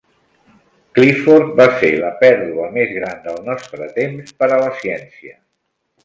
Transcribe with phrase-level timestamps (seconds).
[0.99, 5.37] Clifford va ser "la pèrdua més gran del nostre temps per a la ciència".